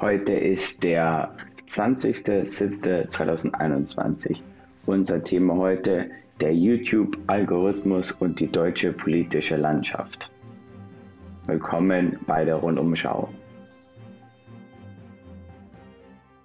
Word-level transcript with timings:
Heute 0.00 0.32
ist 0.32 0.82
der 0.82 1.36
20.07.2021. 1.68 4.40
Unser 4.86 5.22
Thema 5.22 5.56
heute 5.56 6.10
der 6.40 6.54
YouTube-Algorithmus 6.54 8.12
und 8.12 8.40
die 8.40 8.50
deutsche 8.50 8.94
politische 8.94 9.58
Landschaft. 9.58 10.30
Willkommen 11.44 12.18
bei 12.26 12.46
der 12.46 12.54
Rundumschau. 12.54 13.28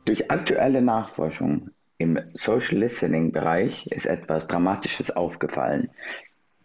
Durch 0.03 0.29
aktuelle 0.29 0.81
Nachforschung 0.81 1.69
im 1.97 2.19
Social 2.33 2.79
Listening 2.79 3.31
Bereich 3.31 3.87
ist 3.87 4.05
etwas 4.05 4.49
Dramatisches 4.49 5.11
aufgefallen. 5.11 5.89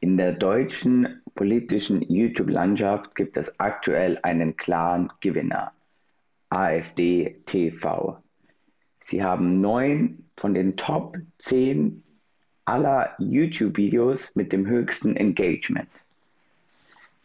In 0.00 0.16
der 0.16 0.32
deutschen 0.32 1.22
politischen 1.36 2.02
YouTube-Landschaft 2.02 3.14
gibt 3.14 3.36
es 3.36 3.60
aktuell 3.60 4.18
einen 4.24 4.56
klaren 4.56 5.12
Gewinner. 5.20 5.70
AfD 6.50 7.40
TV. 7.46 8.18
Sie 9.00 9.22
haben 9.22 9.60
neun 9.60 10.26
von 10.36 10.54
den 10.54 10.76
Top 10.76 11.16
10 11.38 12.02
aller 12.64 13.14
YouTube-Videos 13.18 14.30
mit 14.34 14.52
dem 14.52 14.66
höchsten 14.66 15.16
Engagement. 15.16 16.04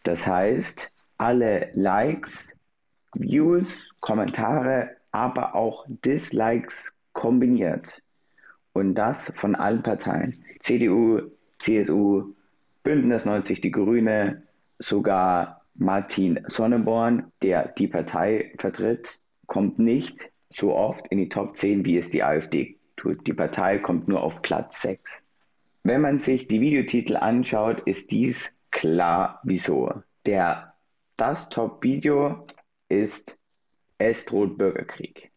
Das 0.04 0.26
heißt, 0.26 0.90
alle 1.18 1.70
Likes, 1.74 2.56
Views, 3.14 3.90
Kommentare, 4.00 4.96
aber 5.10 5.54
auch 5.54 5.84
Dislikes 6.04 6.96
kombiniert. 7.12 8.00
Und 8.72 8.94
das 8.94 9.32
von 9.36 9.54
allen 9.54 9.82
Parteien. 9.82 10.44
CDU, 10.60 11.22
CSU, 11.58 12.34
Bündnis 12.82 13.24
90 13.24 13.60
Die 13.60 13.70
Grüne, 13.70 14.42
sogar 14.78 15.55
Martin 15.78 16.40
Sonneborn, 16.48 17.32
der 17.42 17.68
die 17.68 17.88
Partei 17.88 18.52
vertritt, 18.58 19.18
kommt 19.46 19.78
nicht 19.78 20.30
so 20.48 20.74
oft 20.74 21.06
in 21.08 21.18
die 21.18 21.28
Top 21.28 21.56
10, 21.56 21.84
wie 21.84 21.98
es 21.98 22.10
die 22.10 22.22
AfD 22.22 22.78
tut. 22.96 23.26
Die 23.26 23.32
Partei 23.32 23.78
kommt 23.78 24.08
nur 24.08 24.22
auf 24.22 24.42
Platz 24.42 24.82
6. 24.82 25.22
Wenn 25.82 26.00
man 26.00 26.18
sich 26.18 26.48
die 26.48 26.60
Videotitel 26.60 27.16
anschaut, 27.16 27.80
ist 27.80 28.10
dies 28.10 28.50
klar 28.70 29.40
wieso. 29.44 29.92
Der, 30.24 30.74
das 31.16 31.48
Top-Video 31.48 32.46
ist 32.88 33.38
Es 33.98 34.24
droht 34.24 34.58
Bürgerkrieg. 34.58 35.30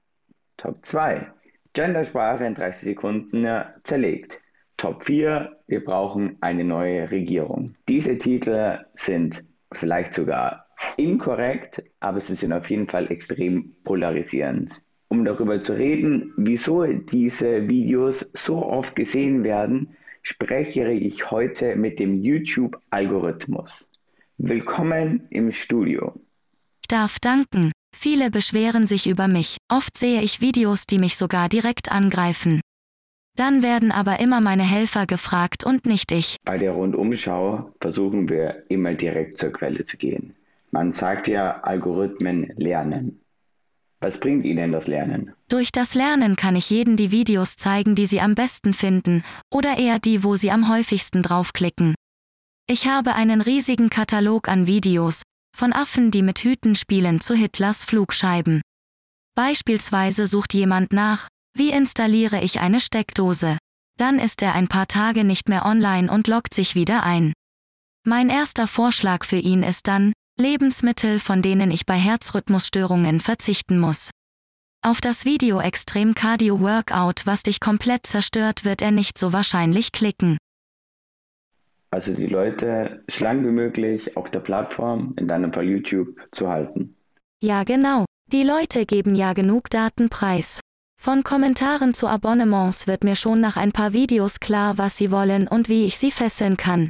Top 0.57 0.85
2. 0.85 1.31
Gendersprache 1.73 2.45
in 2.45 2.55
30 2.55 2.89
Sekunden 2.89 3.47
zerlegt. 3.83 4.41
Top 4.75 5.05
4. 5.05 5.55
Wir 5.67 5.83
brauchen 5.83 6.37
eine 6.41 6.63
neue 6.63 7.09
Regierung. 7.11 7.75
Diese 7.87 8.17
Titel 8.17 8.79
sind 8.95 9.45
vielleicht 9.73 10.13
sogar 10.13 10.67
inkorrekt, 10.97 11.83
aber 11.99 12.21
sie 12.21 12.35
sind 12.35 12.53
auf 12.53 12.69
jeden 12.69 12.87
Fall 12.87 13.11
extrem 13.11 13.75
polarisierend. 13.83 14.81
Um 15.07 15.25
darüber 15.25 15.61
zu 15.61 15.73
reden, 15.73 16.33
wieso 16.37 16.85
diese 16.85 17.67
Videos 17.67 18.25
so 18.33 18.63
oft 18.63 18.95
gesehen 18.95 19.43
werden, 19.43 19.95
spreche 20.21 20.91
ich 20.91 21.31
heute 21.31 21.75
mit 21.75 21.99
dem 21.99 22.21
YouTube-Algorithmus. 22.21 23.89
Willkommen 24.37 25.27
im 25.31 25.51
Studio. 25.51 26.13
Ich 26.81 26.87
darf 26.87 27.19
danken. 27.19 27.71
Viele 27.95 28.29
beschweren 28.29 28.87
sich 28.87 29.07
über 29.07 29.27
mich. 29.27 29.57
Oft 29.71 29.97
sehe 29.97 30.21
ich 30.21 30.41
Videos, 30.41 30.85
die 30.85 30.99
mich 30.99 31.17
sogar 31.17 31.49
direkt 31.49 31.91
angreifen. 31.91 32.61
Dann 33.39 33.63
werden 33.63 33.93
aber 33.93 34.19
immer 34.19 34.41
meine 34.41 34.63
Helfer 34.63 35.05
gefragt 35.05 35.63
und 35.63 35.85
nicht 35.85 36.11
ich. 36.11 36.35
Bei 36.43 36.57
der 36.57 36.73
Rundumschau 36.73 37.73
versuchen 37.79 38.27
wir 38.27 38.65
immer 38.67 38.95
direkt 38.95 39.37
zur 39.37 39.53
Quelle 39.53 39.85
zu 39.85 39.95
gehen. 39.95 40.35
Man 40.71 40.91
sagt 40.91 41.29
ja, 41.29 41.61
Algorithmen 41.61 42.51
lernen. 42.57 43.21
Was 44.01 44.19
bringt 44.19 44.43
Ihnen 44.43 44.73
das 44.73 44.87
Lernen? 44.87 45.33
Durch 45.47 45.71
das 45.71 45.95
Lernen 45.95 46.35
kann 46.35 46.57
ich 46.57 46.69
jeden 46.69 46.97
die 46.97 47.11
Videos 47.11 47.55
zeigen, 47.55 47.95
die 47.95 48.07
Sie 48.07 48.19
am 48.19 48.35
besten 48.35 48.73
finden, 48.73 49.23
oder 49.49 49.77
eher 49.77 49.99
die, 49.99 50.25
wo 50.25 50.35
Sie 50.35 50.51
am 50.51 50.67
häufigsten 50.67 51.23
draufklicken. 51.23 51.95
Ich 52.67 52.87
habe 52.87 53.15
einen 53.15 53.39
riesigen 53.39 53.89
Katalog 53.89 54.49
an 54.49 54.67
Videos, 54.67 55.23
von 55.55 55.71
Affen, 55.71 56.11
die 56.11 56.23
mit 56.23 56.39
Hüten 56.39 56.75
spielen, 56.75 57.21
zu 57.21 57.35
Hitlers 57.35 57.85
Flugscheiben. 57.85 58.61
Beispielsweise 59.33 60.27
sucht 60.27 60.53
jemand 60.53 60.91
nach, 60.91 61.29
wie 61.59 61.71
installiere 61.71 62.41
ich 62.41 62.61
eine 62.61 62.79
Steckdose? 62.79 63.57
Dann 63.97 64.17
ist 64.17 64.41
er 64.41 64.55
ein 64.55 64.69
paar 64.69 64.87
Tage 64.87 65.25
nicht 65.25 65.49
mehr 65.49 65.65
online 65.65 66.09
und 66.09 66.27
loggt 66.27 66.53
sich 66.53 66.73
wieder 66.73 67.03
ein. 67.03 67.33
Mein 68.07 68.29
erster 68.29 68.65
Vorschlag 68.65 69.25
für 69.25 69.35
ihn 69.35 69.61
ist 69.61 69.87
dann, 69.87 70.13
Lebensmittel, 70.39 71.19
von 71.19 71.41
denen 71.41 71.69
ich 71.69 71.85
bei 71.85 71.95
Herzrhythmusstörungen 71.95 73.19
verzichten 73.19 73.77
muss. 73.77 74.09
Auf 74.81 75.01
das 75.01 75.25
Video 75.25 75.59
Extrem 75.59 76.15
Cardio 76.15 76.61
Workout, 76.61 77.25
was 77.25 77.43
dich 77.43 77.59
komplett 77.59 78.07
zerstört, 78.07 78.63
wird 78.63 78.81
er 78.81 78.91
nicht 78.91 79.17
so 79.17 79.33
wahrscheinlich 79.33 79.91
klicken. 79.91 80.37
Also 81.91 82.13
die 82.13 82.27
Leute 82.27 83.03
so 83.11 83.25
lang 83.25 83.45
wie 83.45 83.51
möglich 83.51 84.15
auf 84.15 84.31
der 84.31 84.39
Plattform, 84.39 85.13
in 85.17 85.27
deinem 85.27 85.51
Fall 85.51 85.65
YouTube, 85.65 86.15
zu 86.31 86.47
halten. 86.47 86.95
Ja 87.41 87.65
genau, 87.65 88.05
die 88.31 88.43
Leute 88.43 88.85
geben 88.85 89.13
ja 89.13 89.33
genug 89.33 89.69
Daten 89.69 90.07
preis. 90.07 90.61
Von 91.01 91.23
Kommentaren 91.23 91.93
zu 91.93 92.07
Abonnements 92.07 92.85
wird 92.85 93.05
mir 93.05 93.15
schon 93.15 93.39
nach 93.39 93.55
ein 93.55 93.71
paar 93.71 93.93
Videos 93.93 94.41
klar, 94.41 94.77
was 94.77 94.97
sie 94.97 95.11
wollen 95.11 95.47
und 95.47 95.69
wie 95.69 95.85
ich 95.85 95.97
sie 95.97 96.11
fesseln 96.11 96.57
kann. 96.57 96.89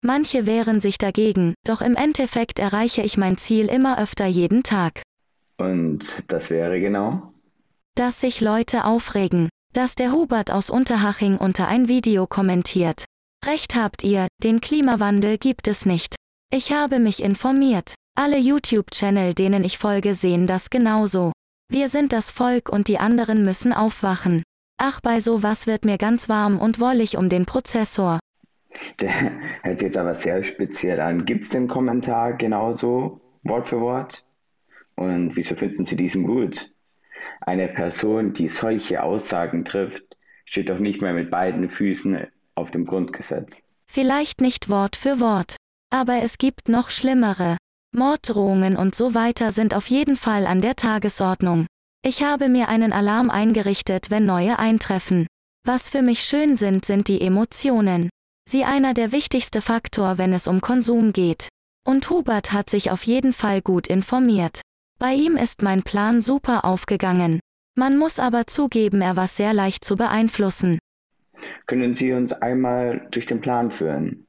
Manche 0.00 0.46
wehren 0.46 0.78
sich 0.78 0.96
dagegen, 0.96 1.54
doch 1.66 1.80
im 1.80 1.96
Endeffekt 1.96 2.60
erreiche 2.60 3.02
ich 3.02 3.16
mein 3.16 3.36
Ziel 3.36 3.66
immer 3.66 3.98
öfter 3.98 4.26
jeden 4.26 4.62
Tag. 4.62 5.02
Und 5.58 6.06
das 6.28 6.50
wäre 6.50 6.80
genau? 6.80 7.32
Dass 7.96 8.20
sich 8.20 8.40
Leute 8.40 8.84
aufregen, 8.84 9.48
dass 9.72 9.96
der 9.96 10.12
Hubert 10.12 10.52
aus 10.52 10.70
Unterhaching 10.70 11.36
unter 11.36 11.66
ein 11.66 11.88
Video 11.88 12.28
kommentiert. 12.28 13.04
Recht 13.44 13.74
habt 13.74 14.04
ihr, 14.04 14.28
den 14.44 14.60
Klimawandel 14.60 15.36
gibt 15.36 15.66
es 15.66 15.84
nicht. 15.84 16.14
Ich 16.52 16.70
habe 16.70 17.00
mich 17.00 17.20
informiert. 17.20 17.94
Alle 18.16 18.38
YouTube-Channel, 18.38 19.34
denen 19.34 19.64
ich 19.64 19.78
folge, 19.78 20.14
sehen 20.14 20.46
das 20.46 20.70
genauso. 20.70 21.32
Wir 21.72 21.88
sind 21.88 22.12
das 22.12 22.30
Volk 22.30 22.68
und 22.68 22.86
die 22.86 22.98
anderen 22.98 23.44
müssen 23.44 23.72
aufwachen. 23.72 24.42
Ach, 24.76 25.00
bei 25.00 25.20
sowas 25.20 25.66
wird 25.66 25.86
mir 25.86 25.96
ganz 25.96 26.28
warm 26.28 26.58
und 26.58 26.78
wollig 26.80 27.16
um 27.16 27.30
den 27.30 27.46
Prozessor. 27.46 28.18
Der 29.00 29.10
hört 29.62 29.80
jetzt 29.80 29.96
aber 29.96 30.14
sehr 30.14 30.44
speziell 30.44 31.00
an. 31.00 31.24
Gibt 31.24 31.44
es 31.44 31.48
den 31.48 31.68
Kommentar 31.68 32.34
genauso, 32.34 33.22
Wort 33.42 33.70
für 33.70 33.80
Wort? 33.80 34.22
Und 34.96 35.34
wieso 35.34 35.54
finden 35.54 35.86
Sie 35.86 35.96
diesen 35.96 36.24
gut? 36.24 36.70
Eine 37.40 37.68
Person, 37.68 38.34
die 38.34 38.48
solche 38.48 39.02
Aussagen 39.02 39.64
trifft, 39.64 40.04
steht 40.44 40.68
doch 40.68 40.78
nicht 40.78 41.00
mehr 41.00 41.14
mit 41.14 41.30
beiden 41.30 41.70
Füßen 41.70 42.26
auf 42.54 42.70
dem 42.70 42.84
Grundgesetz. 42.84 43.62
Vielleicht 43.86 44.42
nicht 44.42 44.68
Wort 44.68 44.94
für 44.94 45.20
Wort. 45.20 45.56
Aber 45.88 46.20
es 46.22 46.36
gibt 46.36 46.68
noch 46.68 46.90
schlimmere. 46.90 47.56
Morddrohungen 47.94 48.76
und 48.76 48.94
so 48.94 49.14
weiter 49.14 49.52
sind 49.52 49.74
auf 49.74 49.88
jeden 49.88 50.16
Fall 50.16 50.46
an 50.46 50.62
der 50.62 50.76
Tagesordnung. 50.76 51.66
Ich 52.02 52.22
habe 52.22 52.48
mir 52.48 52.68
einen 52.68 52.92
Alarm 52.92 53.28
eingerichtet, 53.28 54.10
wenn 54.10 54.24
neue 54.24 54.58
eintreffen. 54.58 55.26
Was 55.64 55.90
für 55.90 56.00
mich 56.00 56.22
schön 56.24 56.56
sind, 56.56 56.86
sind 56.86 57.06
die 57.06 57.20
Emotionen. 57.20 58.08
Sie 58.48 58.64
einer 58.64 58.94
der 58.94 59.12
wichtigste 59.12 59.60
Faktor, 59.60 60.18
wenn 60.18 60.32
es 60.32 60.48
um 60.48 60.60
Konsum 60.60 61.12
geht. 61.12 61.48
Und 61.86 62.08
Hubert 62.08 62.52
hat 62.52 62.70
sich 62.70 62.90
auf 62.90 63.04
jeden 63.04 63.32
Fall 63.32 63.60
gut 63.60 63.86
informiert. 63.86 64.62
Bei 64.98 65.12
ihm 65.12 65.36
ist 65.36 65.62
mein 65.62 65.82
Plan 65.82 66.22
super 66.22 66.64
aufgegangen. 66.64 67.40
Man 67.76 67.98
muss 67.98 68.18
aber 68.18 68.46
zugeben, 68.46 69.02
er 69.02 69.16
war 69.16 69.28
sehr 69.28 69.52
leicht 69.52 69.84
zu 69.84 69.96
beeinflussen. 69.96 70.78
Können 71.66 71.94
Sie 71.94 72.12
uns 72.12 72.32
einmal 72.32 73.06
durch 73.10 73.26
den 73.26 73.40
Plan 73.40 73.70
führen? 73.70 74.26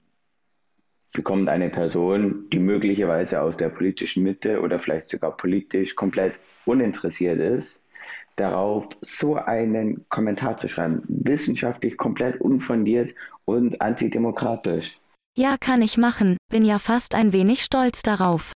Bekommt 1.13 1.47
eine 1.47 1.69
Person, 1.69 2.49
die 2.51 2.59
möglicherweise 2.59 3.41
aus 3.41 3.55
der 3.55 3.69
politischen 3.69 4.23
Mitte 4.23 4.59
oder 4.61 4.79
vielleicht 4.79 5.09
sogar 5.09 5.37
politisch 5.37 5.95
komplett 5.95 6.33
uninteressiert 6.65 7.39
ist, 7.39 7.81
darauf 8.35 8.87
so 9.01 9.35
einen 9.35 10.05
Kommentar 10.09 10.57
zu 10.57 10.67
schreiben. 10.67 11.03
Wissenschaftlich 11.07 11.97
komplett 11.97 12.41
unfundiert 12.41 13.13
und 13.45 13.79
antidemokratisch. 13.81 14.97
Ja, 15.37 15.57
kann 15.59 15.81
ich 15.81 15.97
machen, 15.97 16.37
bin 16.51 16.65
ja 16.65 16.79
fast 16.79 17.15
ein 17.15 17.33
wenig 17.33 17.63
stolz 17.63 18.01
darauf. 18.01 18.51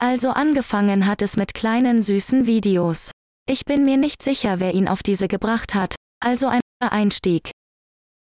Also 0.00 0.30
angefangen 0.30 1.06
hat 1.06 1.22
es 1.22 1.36
mit 1.36 1.54
kleinen 1.54 2.02
süßen 2.02 2.46
Videos. 2.46 3.10
Ich 3.48 3.64
bin 3.64 3.84
mir 3.84 3.96
nicht 3.96 4.22
sicher, 4.22 4.60
wer 4.60 4.74
ihn 4.74 4.88
auf 4.88 5.02
diese 5.02 5.26
gebracht 5.26 5.74
hat, 5.74 5.96
also 6.20 6.48
ein 6.48 6.60
Einstieg. 6.80 7.50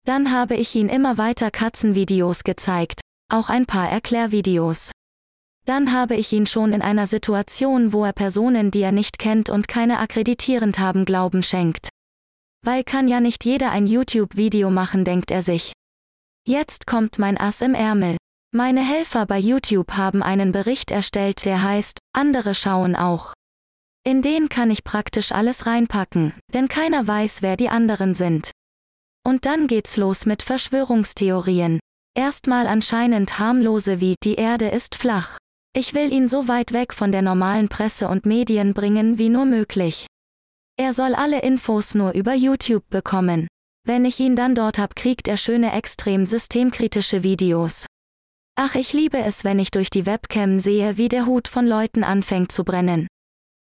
Dann 0.05 0.31
habe 0.31 0.55
ich 0.55 0.73
ihn 0.73 0.89
immer 0.89 1.17
weiter 1.17 1.51
Katzenvideos 1.51 2.43
gezeigt, 2.43 3.01
auch 3.29 3.49
ein 3.49 3.65
paar 3.65 3.89
Erklärvideos. 3.89 4.91
Dann 5.65 5.91
habe 5.91 6.15
ich 6.15 6.31
ihn 6.31 6.45
schon 6.45 6.71
in 6.71 6.81
einer 6.81 7.07
Situation, 7.07 7.91
wo 7.91 8.05
er 8.05 8.13
Personen, 8.13 8.71
die 8.71 8.81
er 8.81 8.93
nicht 8.93 9.19
kennt 9.19 9.49
und 9.49 9.67
keine 9.67 9.99
akkreditierend 9.99 10.79
haben, 10.79 11.03
Glauben 11.03 11.43
schenkt. 11.43 11.89
Weil 12.63 12.83
kann 12.83 13.07
ja 13.07 13.19
nicht 13.19 13.43
jeder 13.43 13.71
ein 13.71 13.85
YouTube-Video 13.85 14.69
machen, 14.69 15.03
denkt 15.03 15.29
er 15.29 15.41
sich. 15.41 15.73
Jetzt 16.47 16.87
kommt 16.87 17.19
mein 17.19 17.37
Ass 17.37 17.61
im 17.61 17.73
Ärmel. 17.73 18.15
Meine 18.53 18.79
Helfer 18.79 19.25
bei 19.25 19.37
YouTube 19.37 19.91
haben 19.91 20.23
einen 20.23 20.53
Bericht 20.53 20.89
erstellt, 20.89 21.43
der 21.43 21.61
heißt, 21.61 21.99
andere 22.13 22.55
schauen 22.55 22.95
auch. 22.95 23.33
In 24.05 24.21
den 24.21 24.47
kann 24.47 24.71
ich 24.71 24.85
praktisch 24.85 25.33
alles 25.33 25.65
reinpacken, 25.65 26.33
denn 26.53 26.69
keiner 26.69 27.05
weiß, 27.05 27.41
wer 27.41 27.57
die 27.57 27.67
anderen 27.67 28.13
sind. 28.13 28.51
Und 29.25 29.45
dann 29.45 29.67
geht's 29.67 29.97
los 29.97 30.25
mit 30.25 30.43
Verschwörungstheorien. 30.43 31.81
Erstmal 32.17 32.65
anscheinend 32.65 33.37
harmlose 33.37 34.01
wie 34.01 34.15
die 34.23 34.33
Erde 34.33 34.69
ist 34.69 34.95
flach. 34.95 35.37
Ich 35.75 35.93
will 35.93 36.11
ihn 36.11 36.27
so 36.27 36.47
weit 36.47 36.73
weg 36.73 36.91
von 36.91 37.11
der 37.11 37.21
normalen 37.21 37.69
Presse 37.69 38.07
und 38.07 38.25
Medien 38.25 38.73
bringen 38.73 39.19
wie 39.19 39.29
nur 39.29 39.45
möglich. 39.45 40.07
Er 40.79 40.93
soll 40.93 41.13
alle 41.13 41.43
Infos 41.43 41.93
nur 41.93 42.13
über 42.13 42.33
YouTube 42.33 42.89
bekommen. 42.89 43.47
Wenn 43.85 44.03
ich 44.03 44.19
ihn 44.19 44.35
dann 44.35 44.55
dort 44.55 44.79
hab, 44.79 44.95
kriegt 44.95 45.27
er 45.27 45.37
schöne 45.37 45.73
extrem 45.73 46.25
systemkritische 46.25 47.21
Videos. 47.21 47.85
Ach, 48.55 48.73
ich 48.73 48.93
liebe 48.93 49.19
es, 49.19 49.43
wenn 49.43 49.59
ich 49.59 49.69
durch 49.69 49.91
die 49.91 50.07
Webcam 50.07 50.57
sehe, 50.57 50.97
wie 50.97 51.09
der 51.09 51.27
Hut 51.27 51.47
von 51.47 51.67
Leuten 51.67 52.03
anfängt 52.03 52.51
zu 52.51 52.63
brennen. 52.63 53.05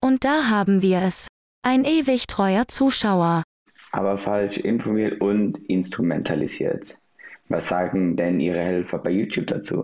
Und 0.01 0.23
da 0.23 0.49
haben 0.49 0.81
wir 0.81 1.03
es. 1.03 1.27
Ein 1.67 1.85
ewig 1.85 2.29
treuer 2.29 2.69
Zuschauer. 2.69 3.43
Aber 3.91 4.17
falsch 4.17 4.59
informiert 4.59 5.21
und 5.21 5.59
instrumentalisiert. 5.69 7.01
Was 7.49 7.69
sagen 7.69 8.17
denn 8.17 8.41
Ihre 8.41 8.61
Helfer 8.61 8.99
bei 8.99 9.11
YouTube 9.11 9.47
dazu? 9.47 9.83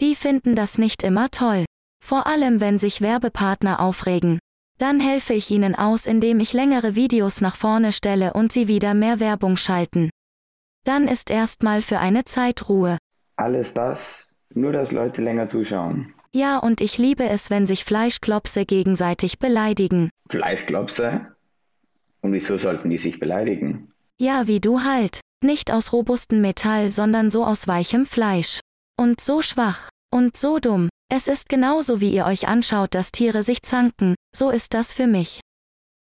Die 0.00 0.14
finden 0.14 0.54
das 0.54 0.78
nicht 0.78 1.02
immer 1.02 1.30
toll. 1.30 1.64
Vor 2.04 2.26
allem, 2.26 2.60
wenn 2.60 2.78
sich 2.78 3.00
Werbepartner 3.00 3.80
aufregen. 3.80 4.38
Dann 4.78 5.00
helfe 5.00 5.34
ich 5.34 5.50
ihnen 5.50 5.74
aus, 5.74 6.06
indem 6.06 6.38
ich 6.38 6.52
längere 6.52 6.94
Videos 6.94 7.40
nach 7.40 7.56
vorne 7.56 7.92
stelle 7.92 8.32
und 8.32 8.52
sie 8.52 8.68
wieder 8.68 8.94
mehr 8.94 9.18
Werbung 9.18 9.56
schalten. 9.56 10.10
Dann 10.84 11.08
ist 11.08 11.30
erstmal 11.30 11.82
für 11.82 11.98
eine 11.98 12.24
Zeit 12.24 12.68
Ruhe. 12.68 12.96
Alles 13.36 13.74
das, 13.74 14.26
nur 14.54 14.72
dass 14.72 14.92
Leute 14.92 15.20
länger 15.20 15.48
zuschauen. 15.48 16.14
Ja, 16.32 16.58
und 16.58 16.80
ich 16.80 16.98
liebe 16.98 17.28
es, 17.28 17.50
wenn 17.50 17.66
sich 17.66 17.84
Fleischklopse 17.84 18.66
gegenseitig 18.66 19.38
beleidigen. 19.38 20.10
Fleischklopse? 20.30 21.34
Und 22.20 22.32
wieso 22.32 22.56
sollten 22.58 22.90
die 22.90 22.98
sich 22.98 23.18
beleidigen? 23.18 23.92
Ja, 24.18 24.46
wie 24.46 24.60
du 24.60 24.82
halt. 24.82 25.20
Nicht 25.44 25.70
aus 25.70 25.92
robustem 25.92 26.40
Metall, 26.40 26.90
sondern 26.90 27.30
so 27.30 27.44
aus 27.44 27.68
weichem 27.68 28.06
Fleisch. 28.06 28.60
Und 28.98 29.20
so 29.20 29.40
schwach. 29.42 29.88
Und 30.12 30.36
so 30.36 30.58
dumm. 30.58 30.88
Es 31.10 31.28
ist 31.28 31.48
genauso 31.48 32.00
wie 32.00 32.12
ihr 32.12 32.26
euch 32.26 32.48
anschaut, 32.48 32.94
dass 32.94 33.12
Tiere 33.12 33.42
sich 33.42 33.62
zanken, 33.62 34.14
so 34.34 34.50
ist 34.50 34.74
das 34.74 34.92
für 34.92 35.06
mich. 35.06 35.40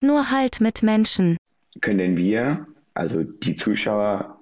Nur 0.02 0.30
halt 0.30 0.60
mit 0.60 0.82
Menschen. 0.82 1.36
Können 1.80 2.16
wir, 2.16 2.66
also 2.94 3.22
die 3.22 3.56
Zuschauer, 3.56 4.40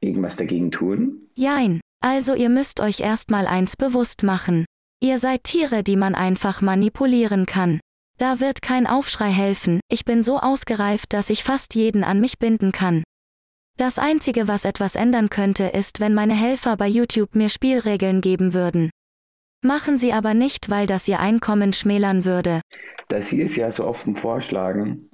irgendwas 0.00 0.36
dagegen 0.36 0.70
tun? 0.70 1.28
Jein. 1.34 1.80
Also 2.00 2.34
ihr 2.34 2.48
müsst 2.48 2.80
euch 2.80 3.00
erstmal 3.00 3.46
eins 3.46 3.76
bewusst 3.76 4.22
machen. 4.22 4.64
Ihr 5.02 5.18
seid 5.18 5.44
Tiere, 5.44 5.82
die 5.82 5.96
man 5.96 6.14
einfach 6.14 6.60
manipulieren 6.60 7.44
kann. 7.44 7.80
Da 8.18 8.40
wird 8.40 8.62
kein 8.62 8.86
Aufschrei 8.86 9.30
helfen, 9.30 9.80
ich 9.88 10.04
bin 10.04 10.22
so 10.22 10.38
ausgereift, 10.38 11.12
dass 11.12 11.30
ich 11.30 11.44
fast 11.44 11.74
jeden 11.74 12.02
an 12.02 12.20
mich 12.20 12.38
binden 12.38 12.72
kann. 12.72 13.04
Das 13.78 13.96
Einzige, 14.00 14.48
was 14.48 14.64
etwas 14.64 14.96
ändern 14.96 15.30
könnte, 15.30 15.62
ist, 15.62 16.00
wenn 16.00 16.12
meine 16.12 16.34
Helfer 16.34 16.76
bei 16.76 16.88
YouTube 16.88 17.36
mir 17.36 17.48
Spielregeln 17.48 18.20
geben 18.20 18.52
würden. 18.52 18.90
Machen 19.64 19.98
Sie 19.98 20.12
aber 20.12 20.34
nicht, 20.34 20.68
weil 20.68 20.88
das 20.88 21.06
Ihr 21.06 21.20
Einkommen 21.20 21.72
schmälern 21.72 22.24
würde. 22.24 22.60
Da 23.06 23.22
Sie 23.22 23.40
es 23.40 23.54
ja 23.54 23.70
so 23.70 23.84
offen 23.84 24.16
vorschlagen, 24.16 25.08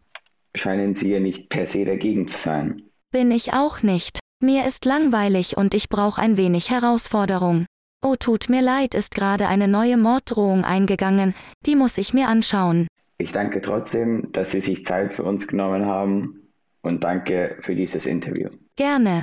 scheinen 0.55 0.95
Sie 0.95 1.13
ja 1.13 1.21
nicht 1.21 1.51
per 1.51 1.67
se 1.67 1.85
dagegen 1.85 2.27
zu 2.27 2.39
sein. 2.39 2.83
Bin 3.13 3.31
ich 3.31 3.53
auch 3.53 3.83
nicht. 3.83 4.21
Mir 4.43 4.67
ist 4.67 4.87
langweilig 4.87 5.59
und 5.59 5.75
ich 5.75 5.91
brauche 5.91 6.23
ein 6.23 6.39
wenig 6.39 6.71
Herausforderung. 6.71 7.67
Oh, 8.03 8.17
tut 8.17 8.49
mir 8.49 8.63
leid, 8.63 8.95
ist 8.95 9.15
gerade 9.15 9.47
eine 9.47 9.69
neue 9.69 9.99
Morddrohung 9.99 10.65
eingegangen, 10.65 11.35
die 11.67 11.77
muss 11.77 11.99
ich 11.99 12.15
mir 12.15 12.29
anschauen. 12.29 12.87
Ich 13.19 13.31
danke 13.31 13.61
trotzdem, 13.61 14.33
dass 14.33 14.53
Sie 14.53 14.63
sich 14.63 14.87
Zeit 14.87 15.13
für 15.13 15.23
uns 15.23 15.47
genommen 15.47 15.85
haben 15.85 16.44
und 16.85 17.03
danke 17.03 17.57
für 17.61 17.75
dieses 17.75 18.07
Interview. 18.07 18.51
Gerne. 18.77 19.23